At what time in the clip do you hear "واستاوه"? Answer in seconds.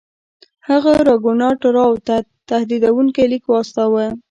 3.49-4.05